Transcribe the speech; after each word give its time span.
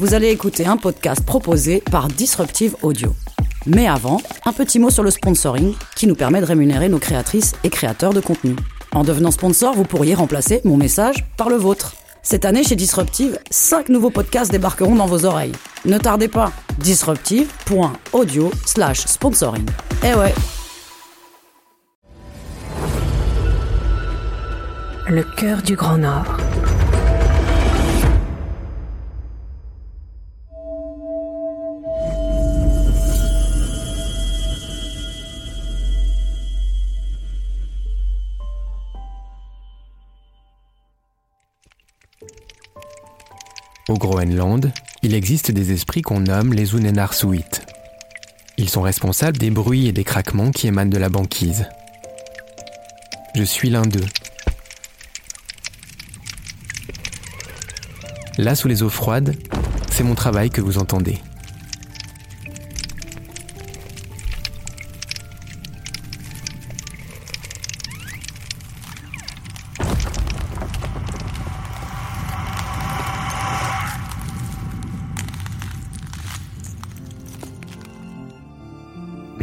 vous 0.00 0.14
allez 0.14 0.30
écouter 0.30 0.64
un 0.64 0.78
podcast 0.78 1.22
proposé 1.26 1.82
par 1.90 2.08
Disruptive 2.08 2.74
Audio. 2.80 3.14
Mais 3.66 3.86
avant, 3.86 4.22
un 4.46 4.52
petit 4.54 4.78
mot 4.78 4.88
sur 4.88 5.02
le 5.02 5.10
sponsoring 5.10 5.74
qui 5.94 6.06
nous 6.06 6.14
permet 6.14 6.40
de 6.40 6.46
rémunérer 6.46 6.88
nos 6.88 6.98
créatrices 6.98 7.52
et 7.64 7.68
créateurs 7.68 8.14
de 8.14 8.20
contenu. 8.20 8.56
En 8.92 9.04
devenant 9.04 9.30
sponsor, 9.30 9.74
vous 9.74 9.84
pourriez 9.84 10.14
remplacer 10.14 10.62
mon 10.64 10.78
message 10.78 11.26
par 11.36 11.50
le 11.50 11.56
vôtre. 11.56 11.96
Cette 12.22 12.46
année, 12.46 12.64
chez 12.64 12.76
Disruptive, 12.76 13.38
5 13.50 13.90
nouveaux 13.90 14.08
podcasts 14.08 14.50
débarqueront 14.50 14.94
dans 14.94 15.04
vos 15.04 15.26
oreilles. 15.26 15.52
Ne 15.84 15.98
tardez 15.98 16.28
pas, 16.28 16.50
disruptive.audio 16.78 18.50
slash 18.64 19.00
sponsoring. 19.00 19.66
Eh 20.02 20.14
ouais 20.14 20.34
Le 25.10 25.24
cœur 25.36 25.60
du 25.60 25.76
Grand 25.76 25.98
Nord. 25.98 26.24
Au 43.90 43.98
Groenland, 43.98 44.70
il 45.02 45.14
existe 45.14 45.50
des 45.50 45.72
esprits 45.72 46.00
qu'on 46.00 46.20
nomme 46.20 46.52
les 46.54 46.74
Unenarsuit. 46.74 47.42
Ils 48.56 48.68
sont 48.68 48.82
responsables 48.82 49.36
des 49.36 49.50
bruits 49.50 49.88
et 49.88 49.92
des 49.92 50.04
craquements 50.04 50.52
qui 50.52 50.68
émanent 50.68 50.92
de 50.92 50.96
la 50.96 51.08
banquise. 51.08 51.66
Je 53.34 53.42
suis 53.42 53.68
l'un 53.68 53.82
d'eux. 53.82 54.06
Là, 58.38 58.54
sous 58.54 58.68
les 58.68 58.84
eaux 58.84 58.90
froides, 58.90 59.34
c'est 59.90 60.04
mon 60.04 60.14
travail 60.14 60.50
que 60.50 60.60
vous 60.60 60.78
entendez. 60.78 61.18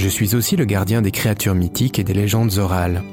Je 0.08 0.12
suis 0.14 0.36
aussi 0.36 0.56
le 0.56 0.64
gardien 0.64 1.02
des 1.02 1.12
créatures 1.12 1.54
mythiques 1.54 2.00
et 2.00 2.06
des 2.06 2.14
légendes 2.14 2.60
orales. 2.60 3.04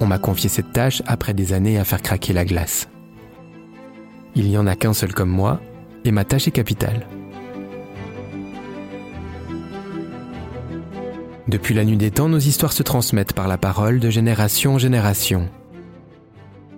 On 0.00 0.06
m'a 0.06 0.18
confié 0.18 0.48
cette 0.48 0.72
tâche 0.72 1.00
après 1.06 1.32
des 1.32 1.52
années 1.52 1.78
à 1.78 1.84
faire 1.84 2.02
craquer 2.02 2.32
la 2.32 2.44
glace. 2.44 2.88
Il 4.34 4.48
n'y 4.48 4.58
en 4.58 4.66
a 4.66 4.74
qu'un 4.74 4.92
seul 4.92 5.14
comme 5.14 5.30
moi, 5.30 5.60
et 6.04 6.10
ma 6.10 6.24
tâche 6.24 6.48
est 6.48 6.50
capitale. 6.50 7.06
Depuis 11.46 11.74
la 11.74 11.84
nuit 11.84 11.96
des 11.96 12.10
temps, 12.10 12.28
nos 12.28 12.40
histoires 12.40 12.72
se 12.72 12.82
transmettent 12.82 13.34
par 13.34 13.46
la 13.46 13.56
parole 13.56 14.00
de 14.00 14.10
génération 14.10 14.74
en 14.74 14.78
génération. 14.78 15.48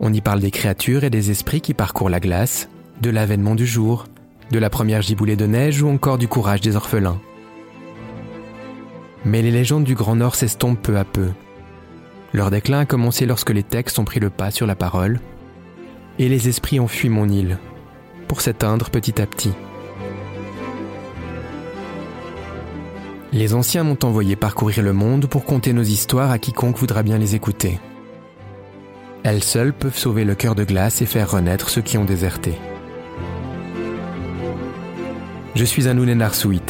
On 0.00 0.12
y 0.12 0.20
parle 0.20 0.40
des 0.40 0.50
créatures 0.50 1.04
et 1.04 1.10
des 1.10 1.30
esprits 1.30 1.62
qui 1.62 1.72
parcourent 1.72 2.10
la 2.10 2.20
glace, 2.20 2.68
de 3.00 3.08
l'avènement 3.08 3.54
du 3.54 3.66
jour, 3.66 4.04
de 4.50 4.58
la 4.58 4.68
première 4.68 5.00
giboulée 5.00 5.36
de 5.36 5.46
neige 5.46 5.80
ou 5.80 5.88
encore 5.88 6.18
du 6.18 6.28
courage 6.28 6.60
des 6.60 6.76
orphelins. 6.76 7.18
Mais 9.24 9.42
les 9.42 9.50
légendes 9.50 9.84
du 9.84 9.94
Grand 9.94 10.16
Nord 10.16 10.34
s'estompent 10.34 10.80
peu 10.80 10.96
à 10.96 11.04
peu. 11.04 11.28
Leur 12.32 12.50
déclin 12.50 12.80
a 12.80 12.86
commencé 12.86 13.26
lorsque 13.26 13.50
les 13.50 13.62
textes 13.62 13.98
ont 13.98 14.04
pris 14.04 14.20
le 14.20 14.30
pas 14.30 14.50
sur 14.50 14.66
la 14.66 14.76
parole, 14.76 15.20
et 16.18 16.28
les 16.28 16.48
esprits 16.48 16.80
ont 16.80 16.88
fui 16.88 17.08
mon 17.08 17.28
île, 17.28 17.58
pour 18.26 18.40
s'éteindre 18.40 18.90
petit 18.90 19.20
à 19.20 19.26
petit. 19.26 19.52
Les 23.32 23.54
anciens 23.54 23.84
m'ont 23.84 23.98
envoyé 24.04 24.36
parcourir 24.36 24.82
le 24.82 24.92
monde 24.92 25.26
pour 25.26 25.44
conter 25.44 25.72
nos 25.72 25.82
histoires 25.82 26.30
à 26.30 26.38
quiconque 26.38 26.78
voudra 26.78 27.02
bien 27.02 27.18
les 27.18 27.34
écouter. 27.34 27.78
Elles 29.22 29.44
seules 29.44 29.74
peuvent 29.74 29.98
sauver 29.98 30.24
le 30.24 30.34
cœur 30.34 30.54
de 30.54 30.64
glace 30.64 31.02
et 31.02 31.06
faire 31.06 31.30
renaître 31.30 31.68
ceux 31.68 31.82
qui 31.82 31.98
ont 31.98 32.04
déserté. 32.04 32.54
Je 35.54 35.64
suis 35.64 35.88
un 35.88 35.98
Unenarsuit, 35.98 36.62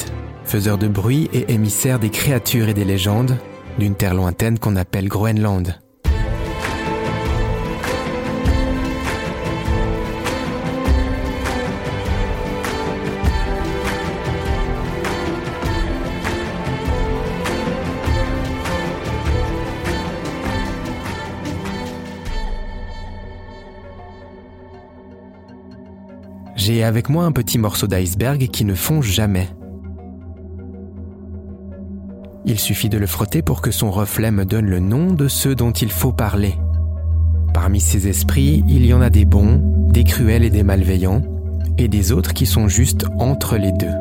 faiseur 0.48 0.78
de 0.78 0.88
bruit 0.88 1.28
et 1.34 1.52
émissaire 1.52 1.98
des 1.98 2.08
créatures 2.08 2.70
et 2.70 2.74
des 2.74 2.86
légendes 2.86 3.36
d'une 3.78 3.94
terre 3.94 4.14
lointaine 4.14 4.58
qu'on 4.58 4.76
appelle 4.76 5.06
Groenland. 5.06 5.78
J'ai 26.56 26.82
avec 26.84 27.10
moi 27.10 27.24
un 27.24 27.32
petit 27.32 27.58
morceau 27.58 27.86
d'iceberg 27.86 28.48
qui 28.48 28.64
ne 28.64 28.74
fond 28.74 29.02
jamais. 29.02 29.48
Il 32.50 32.58
suffit 32.58 32.88
de 32.88 32.96
le 32.96 33.06
frotter 33.06 33.42
pour 33.42 33.60
que 33.60 33.70
son 33.70 33.90
reflet 33.90 34.30
me 34.30 34.46
donne 34.46 34.64
le 34.64 34.80
nom 34.80 35.12
de 35.12 35.28
ceux 35.28 35.54
dont 35.54 35.70
il 35.70 35.90
faut 35.90 36.12
parler. 36.12 36.54
Parmi 37.52 37.78
ces 37.78 38.08
esprits, 38.08 38.64
il 38.66 38.86
y 38.86 38.94
en 38.94 39.02
a 39.02 39.10
des 39.10 39.26
bons, 39.26 39.60
des 39.90 40.02
cruels 40.02 40.44
et 40.44 40.48
des 40.48 40.62
malveillants, 40.62 41.20
et 41.76 41.88
des 41.88 42.10
autres 42.10 42.32
qui 42.32 42.46
sont 42.46 42.66
juste 42.66 43.04
entre 43.18 43.58
les 43.58 43.72
deux. 43.72 43.92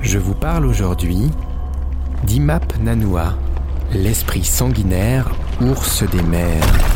Je 0.00 0.18
vous 0.18 0.34
parle 0.34 0.64
aujourd'hui 0.64 1.30
d'Imap 2.24 2.78
Nanua, 2.82 3.34
l'esprit 3.92 4.44
sanguinaire, 4.44 5.30
ours 5.60 6.04
des 6.10 6.22
mers. 6.22 6.95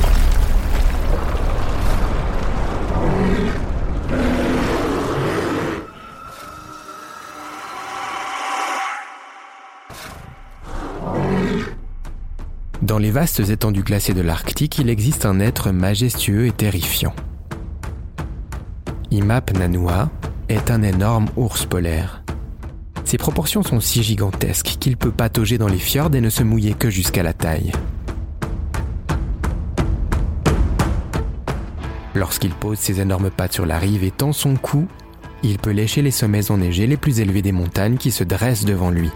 Dans 12.90 12.98
les 12.98 13.12
vastes 13.12 13.38
étendues 13.38 13.84
glacées 13.84 14.14
de 14.14 14.20
l'Arctique, 14.20 14.78
il 14.78 14.90
existe 14.90 15.24
un 15.24 15.38
être 15.38 15.70
majestueux 15.70 16.46
et 16.46 16.50
terrifiant. 16.50 17.14
Imap 19.12 19.56
Nanua 19.56 20.10
est 20.48 20.72
un 20.72 20.82
énorme 20.82 21.28
ours 21.36 21.66
polaire. 21.66 22.24
Ses 23.04 23.16
proportions 23.16 23.62
sont 23.62 23.78
si 23.78 24.02
gigantesques 24.02 24.76
qu'il 24.80 24.96
peut 24.96 25.12
patauger 25.12 25.56
dans 25.56 25.68
les 25.68 25.78
fjords 25.78 26.16
et 26.16 26.20
ne 26.20 26.30
se 26.30 26.42
mouiller 26.42 26.74
que 26.74 26.90
jusqu'à 26.90 27.22
la 27.22 27.32
taille. 27.32 27.70
Lorsqu'il 32.16 32.50
pose 32.50 32.78
ses 32.78 33.00
énormes 33.00 33.30
pattes 33.30 33.52
sur 33.52 33.66
la 33.66 33.78
rive 33.78 34.02
et 34.02 34.10
tend 34.10 34.32
son 34.32 34.56
cou, 34.56 34.88
il 35.44 35.58
peut 35.58 35.70
lécher 35.70 36.02
les 36.02 36.10
sommets 36.10 36.50
enneigés 36.50 36.88
les 36.88 36.96
plus 36.96 37.20
élevés 37.20 37.42
des 37.42 37.52
montagnes 37.52 37.98
qui 37.98 38.10
se 38.10 38.24
dressent 38.24 38.64
devant 38.64 38.90
lui. 38.90 39.12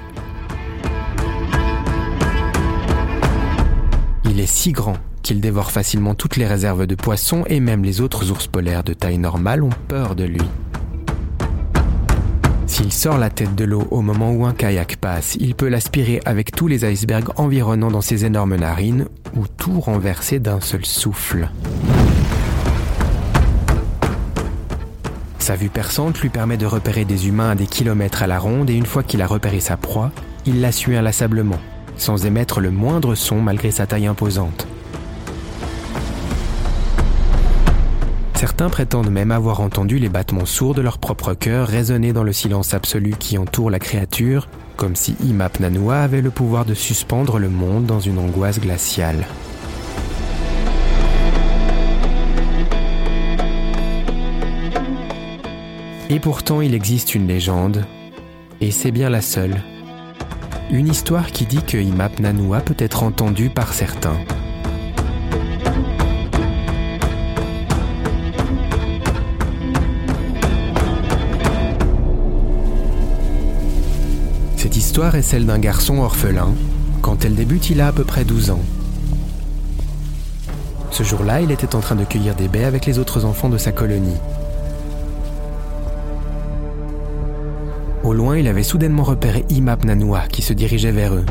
Il 4.35 4.41
est 4.41 4.47
si 4.47 4.73
grand 4.73 4.97
qu'il 5.23 5.41
dévore 5.41 5.71
facilement 5.71 6.17
toutes 6.17 6.35
les 6.35 6.47
réserves 6.49 6.89
de 6.89 6.97
poissons 6.97 7.45
et 7.47 7.61
même 7.61 7.85
les 7.85 8.01
autres 8.01 8.33
ours 8.33 8.49
polaires 8.49 8.83
de 8.83 8.93
taille 8.93 9.19
normale 9.19 9.63
ont 9.63 9.71
peur 9.87 10.17
de 10.17 10.25
lui. 10.25 10.43
S'il 12.67 12.93
sort 12.93 13.17
la 13.17 13.31
tête 13.31 13.55
de 13.55 13.65
l'eau 13.65 13.87
au 13.93 14.01
moment 14.01 14.33
où 14.33 14.45
un 14.45 14.53
kayak 14.53 14.97
passe, 14.97 15.37
il 15.39 15.55
peut 15.55 15.69
l'aspirer 15.69 16.21
avec 16.25 16.51
tous 16.51 16.67
les 16.67 16.85
icebergs 16.85 17.31
environnant 17.37 17.93
dans 17.93 18.01
ses 18.01 18.25
énormes 18.25 18.57
narines 18.57 19.07
ou 19.37 19.47
tout 19.47 19.79
renverser 19.79 20.41
d'un 20.41 20.61
seul 20.61 20.85
souffle. 20.85 21.49
Sa 25.39 25.55
vue 25.55 25.69
perçante 25.69 26.19
lui 26.19 26.29
permet 26.29 26.57
de 26.57 26.67
repérer 26.67 27.05
des 27.05 27.29
humains 27.29 27.51
à 27.51 27.55
des 27.55 27.67
kilomètres 27.67 28.25
à 28.25 28.27
la 28.27 28.41
ronde 28.41 28.69
et 28.69 28.75
une 28.75 28.87
fois 28.87 29.05
qu'il 29.05 29.23
a 29.23 29.29
repéré 29.29 29.61
sa 29.61 29.77
proie, 29.77 30.11
il 30.45 30.61
la 30.61 30.73
suit 30.73 30.97
inlassablement, 30.97 31.61
sans 31.97 32.27
émettre 32.27 32.61
le 32.61 32.71
moindre 32.71 33.15
son 33.15 33.41
malgré 33.41 33.71
sa 33.71 33.87
taille 33.87 34.07
imposante. 34.07 34.67
Certains 38.35 38.69
prétendent 38.69 39.11
même 39.11 39.31
avoir 39.31 39.61
entendu 39.61 39.99
les 39.99 40.11
battements 40.11 40.45
sourds 40.45 40.75
de 40.75 40.83
leur 40.83 40.99
propre 40.99 41.33
cœur 41.33 41.67
résonner 41.67 42.13
dans 42.13 42.25
le 42.25 42.33
silence 42.33 42.75
absolu 42.75 43.15
qui 43.19 43.39
entoure 43.39 43.71
la 43.71 43.79
créature, 43.79 44.49
comme 44.77 44.97
si 44.97 45.17
Imap 45.25 45.61
Nanua 45.61 46.01
avait 46.01 46.21
le 46.21 46.31
pouvoir 46.31 46.65
de 46.65 46.75
suspendre 46.75 47.39
le 47.39 47.49
monde 47.49 47.87
dans 47.87 48.01
une 48.01 48.19
angoisse 48.19 48.61
glaciale. 48.61 49.27
Et 56.11 56.21
pourtant 56.21 56.61
il 56.61 56.75
existe 56.75 57.15
une 57.15 57.27
légende, 57.27 57.87
et 58.61 58.71
c'est 58.71 58.93
bien 58.93 59.09
la 59.09 59.23
seule 59.23 59.63
une 60.75 60.89
histoire 60.89 61.31
qui 61.31 61.47
dit 61.47 61.63
que 61.63 61.77
Imap 61.79 62.19
Nanoua 62.19 62.61
peut 62.61 62.75
être 62.79 63.05
entendue 63.05 63.49
par 63.49 63.73
certains. 63.73 64.19
Cette 74.57 74.77
histoire 74.77 75.15
est 75.15 75.23
celle 75.23 75.47
d'un 75.47 75.61
garçon 75.61 75.99
orphelin. 75.99 76.53
Quand 77.03 77.25
elle 77.25 77.37
débute, 77.37 77.71
il 77.71 77.81
a 77.81 77.87
à 77.87 77.93
peu 77.93 78.03
près 78.03 78.25
12 78.25 78.51
ans. 78.51 78.63
Ce 80.91 81.05
jour-là, 81.05 81.41
il 81.41 81.53
était 81.53 81.77
en 81.77 81.81
train 81.81 81.95
de 81.95 82.05
cueillir 82.05 82.35
des 82.35 82.49
baies 82.49 82.65
avec 82.65 82.85
les 82.87 82.99
autres 82.99 83.25
enfants 83.25 83.49
de 83.49 83.59
sa 83.59 83.71
colonie. 83.71 84.19
Au 88.05 88.13
loin, 88.13 88.37
il 88.37 88.49
avait 88.49 88.63
soudainement 88.63 89.03
repéré 89.03 89.47
Imap 89.49 89.83
Nanua 89.87 90.27
qui 90.29 90.43
se 90.43 90.53
dirigeait 90.53 90.93
vers 90.93 91.15
eux. 91.15 91.25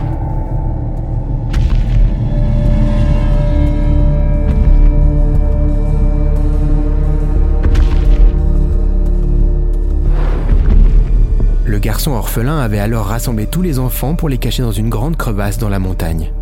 Le 11.63 11.77
garçon 11.77 12.11
orphelin 12.11 12.59
avait 12.59 12.79
alors 12.79 13.05
rassemblé 13.05 13.45
tous 13.45 13.61
les 13.61 13.77
enfants 13.77 14.15
pour 14.15 14.27
les 14.27 14.39
cacher 14.39 14.63
dans 14.63 14.71
une 14.71 14.89
grande 14.89 15.15
crevasse 15.15 15.59
dans 15.59 15.69
la 15.69 15.77
montagne. 15.77 16.33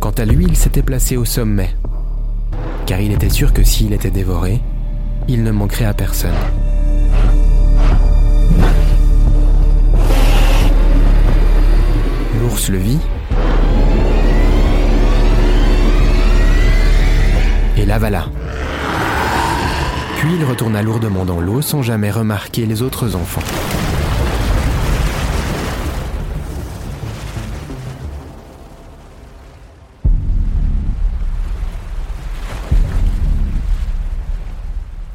Quant 0.00 0.10
à 0.10 0.24
lui, 0.24 0.46
il 0.48 0.56
s'était 0.56 0.82
placé 0.82 1.16
au 1.16 1.24
sommet, 1.24 1.70
car 2.86 3.00
il 3.00 3.12
était 3.12 3.30
sûr 3.30 3.52
que 3.52 3.62
s'il 3.62 3.92
était 3.92 4.10
dévoré, 4.10 4.60
il 5.28 5.44
ne 5.44 5.52
manquerait 5.52 5.84
à 5.84 5.94
personne. 5.94 6.34
L'ours 12.52 12.68
le 12.68 12.76
vit 12.76 12.98
et 17.78 17.86
l'avala. 17.86 18.26
Puis 20.18 20.34
il 20.38 20.44
retourna 20.44 20.82
lourdement 20.82 21.24
dans 21.24 21.40
l'eau 21.40 21.62
sans 21.62 21.80
jamais 21.80 22.10
remarquer 22.10 22.66
les 22.66 22.82
autres 22.82 23.16
enfants. 23.16 23.40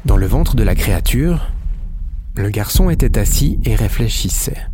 Dans 0.04 0.16
le 0.16 0.26
ventre 0.26 0.56
de 0.56 0.64
la 0.64 0.74
créature, 0.74 1.52
le 2.34 2.50
garçon 2.50 2.90
était 2.90 3.16
assis 3.16 3.60
et 3.64 3.76
réfléchissait. 3.76 4.66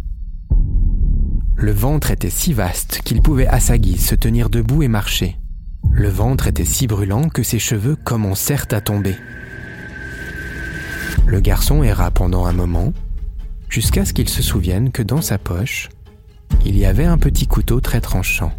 Le 1.64 1.72
ventre 1.72 2.10
était 2.10 2.28
si 2.28 2.52
vaste 2.52 3.00
qu'il 3.06 3.22
pouvait 3.22 3.46
à 3.46 3.58
sa 3.58 3.78
guise 3.78 4.04
se 4.04 4.14
tenir 4.14 4.50
debout 4.50 4.82
et 4.82 4.88
marcher. 4.88 5.38
Le 5.90 6.10
ventre 6.10 6.46
était 6.46 6.66
si 6.66 6.86
brûlant 6.86 7.30
que 7.30 7.42
ses 7.42 7.58
cheveux 7.58 7.96
commencèrent 7.96 8.66
à 8.72 8.82
tomber. 8.82 9.16
Le 11.26 11.40
garçon 11.40 11.82
erra 11.82 12.10
pendant 12.10 12.44
un 12.44 12.52
moment, 12.52 12.92
jusqu'à 13.70 14.04
ce 14.04 14.12
qu'il 14.12 14.28
se 14.28 14.42
souvienne 14.42 14.92
que 14.92 15.02
dans 15.02 15.22
sa 15.22 15.38
poche, 15.38 15.88
il 16.66 16.76
y 16.76 16.84
avait 16.84 17.06
un 17.06 17.16
petit 17.16 17.46
couteau 17.46 17.80
très 17.80 18.02
tranchant. 18.02 18.52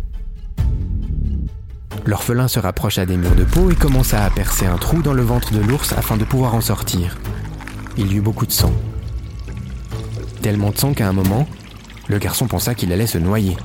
L'orphelin 2.07 2.47
se 2.47 2.59
rapprocha 2.59 3.05
des 3.05 3.17
murs 3.17 3.35
de 3.35 3.43
peau 3.43 3.69
et 3.69 3.75
commença 3.75 4.25
à 4.25 4.31
percer 4.31 4.65
un 4.65 4.77
trou 4.77 5.03
dans 5.03 5.13
le 5.13 5.21
ventre 5.21 5.53
de 5.53 5.61
l'ours 5.61 5.93
afin 5.93 6.17
de 6.17 6.25
pouvoir 6.25 6.55
en 6.55 6.61
sortir. 6.61 7.19
Il 7.99 8.11
y 8.11 8.15
eut 8.15 8.21
beaucoup 8.21 8.47
de 8.47 8.51
sang. 8.51 8.73
Tellement 10.41 10.71
de 10.71 10.77
sang 10.79 10.95
qu'à 10.95 11.07
un 11.07 11.13
moment, 11.13 11.47
le 12.07 12.19
garçon 12.19 12.47
pensa 12.47 12.75
qu'il 12.75 12.91
allait 12.93 13.07
se 13.07 13.17
noyer. 13.17 13.57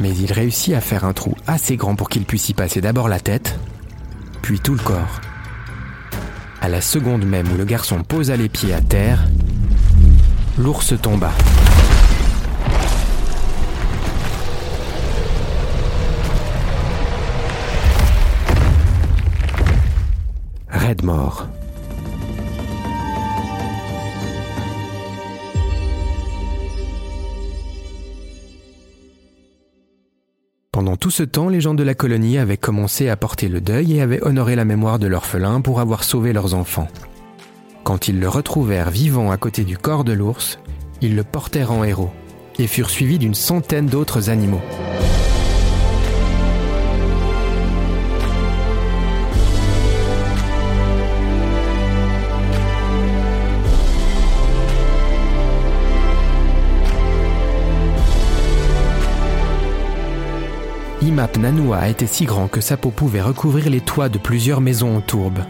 Mais 0.00 0.14
il 0.14 0.32
réussit 0.32 0.74
à 0.74 0.80
faire 0.80 1.04
un 1.04 1.12
trou 1.12 1.34
assez 1.46 1.76
grand 1.76 1.94
pour 1.94 2.08
qu'il 2.08 2.24
puisse 2.24 2.48
y 2.48 2.54
passer 2.54 2.80
d'abord 2.80 3.08
la 3.08 3.20
tête, 3.20 3.58
puis 4.42 4.60
tout 4.60 4.74
le 4.74 4.82
corps. 4.82 5.20
À 6.60 6.68
la 6.68 6.80
seconde 6.80 7.24
même 7.24 7.50
où 7.52 7.56
le 7.56 7.64
garçon 7.64 8.02
posa 8.02 8.36
les 8.36 8.48
pieds 8.48 8.74
à 8.74 8.80
terre, 8.80 9.26
l'ours 10.58 10.94
tomba. 11.00 11.32
Red 20.70 21.04
mort. 21.04 21.46
Tout 31.06 31.12
ce 31.12 31.22
temps, 31.22 31.48
les 31.48 31.60
gens 31.60 31.74
de 31.74 31.84
la 31.84 31.94
colonie 31.94 32.36
avaient 32.36 32.56
commencé 32.56 33.08
à 33.08 33.16
porter 33.16 33.46
le 33.46 33.60
deuil 33.60 33.96
et 33.96 34.02
avaient 34.02 34.24
honoré 34.24 34.56
la 34.56 34.64
mémoire 34.64 34.98
de 34.98 35.06
l'orphelin 35.06 35.60
pour 35.60 35.78
avoir 35.78 36.02
sauvé 36.02 36.32
leurs 36.32 36.54
enfants. 36.54 36.88
Quand 37.84 38.08
ils 38.08 38.18
le 38.18 38.28
retrouvèrent 38.28 38.90
vivant 38.90 39.30
à 39.30 39.36
côté 39.36 39.62
du 39.62 39.78
corps 39.78 40.02
de 40.02 40.12
l'ours, 40.12 40.58
ils 41.02 41.14
le 41.14 41.22
portèrent 41.22 41.70
en 41.70 41.84
héros 41.84 42.10
et 42.58 42.66
furent 42.66 42.90
suivis 42.90 43.20
d'une 43.20 43.36
centaine 43.36 43.86
d'autres 43.86 44.30
animaux. 44.30 44.60
Imap 61.26 61.38
Nanua 61.38 61.88
était 61.88 62.06
si 62.06 62.24
grand 62.24 62.46
que 62.46 62.60
sa 62.60 62.76
peau 62.76 62.90
pouvait 62.90 63.20
recouvrir 63.20 63.68
les 63.68 63.80
toits 63.80 64.08
de 64.08 64.16
plusieurs 64.16 64.60
maisons 64.60 64.96
en 64.96 65.00
tourbe. 65.00 65.40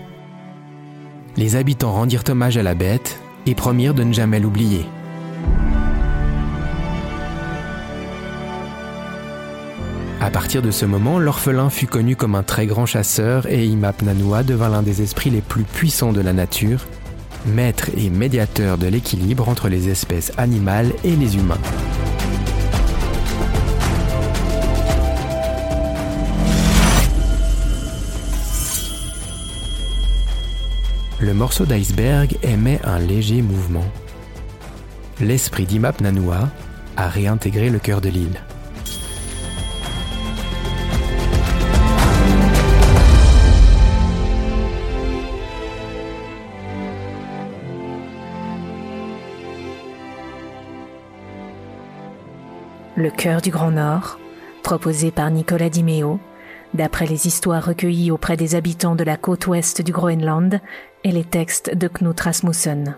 Les 1.37 1.55
habitants 1.55 1.93
rendirent 1.93 2.25
hommage 2.31 2.56
à 2.56 2.62
la 2.62 2.75
bête 2.75 3.20
et 3.44 3.55
promirent 3.55 3.93
de 3.93 4.02
ne 4.02 4.14
jamais 4.14 4.40
l'oublier. 4.40 4.87
À 10.23 10.31
partir 10.31 10.62
de 10.62 10.70
ce 10.70 10.87
moment, 10.87 11.19
l'orphelin 11.19 11.69
fut 11.69 11.87
connu 11.87 12.17
comme 12.17 12.37
un 12.37 12.43
très 12.43 12.64
grand 12.64 12.87
chasseur 12.87 13.46
et 13.46 13.67
Imap 13.67 14.00
Nanua 14.00 14.44
devint 14.44 14.70
l'un 14.70 14.82
des 14.82 15.02
esprits 15.02 15.28
les 15.28 15.43
plus 15.43 15.64
puissants 15.64 16.14
de 16.14 16.23
la 16.23 16.32
nature, 16.32 16.87
maître 17.44 17.90
et 17.99 18.08
médiateur 18.08 18.78
de 18.78 18.87
l'équilibre 18.87 19.46
entre 19.46 19.69
les 19.69 19.90
espèces 19.90 20.32
animales 20.38 20.93
et 21.05 21.17
les 21.17 21.37
humains. 21.37 21.61
Le 31.18 31.32
morceau 31.32 31.64
d'iceberg 31.64 32.37
émet 32.42 32.78
un 32.85 32.99
léger 32.99 33.40
mouvement. 33.40 33.87
L'esprit 35.18 35.64
d'Imap 35.64 36.02
Nanua 36.02 36.50
a 36.99 37.08
réintégré 37.08 37.70
le 37.70 37.78
cœur 37.78 38.02
de 38.02 38.11
l'île. 38.11 38.38
Le 52.94 53.08
cœur 53.08 53.40
du 53.40 53.50
Grand 53.50 53.70
Nord, 53.70 54.18
proposé 54.62 55.11
par 55.11 55.30
Nicolas 55.30 55.70
Dimeo, 55.70 56.20
d'après 56.76 57.06
les 57.06 57.26
histoires 57.26 57.64
recueillies 57.64 58.11
auprès 58.11 58.37
des 58.37 58.54
habitants 58.54 58.95
de 58.95 59.04
la 59.04 59.16
côte 59.16 59.47
ouest 59.47 59.83
du 59.83 59.92
Groenland 59.92 60.61
et 61.04 61.12
les 61.12 61.25
textes 61.25 61.75
de 61.75 61.88
Knut 61.88 62.21
Rasmussen. 62.21 62.97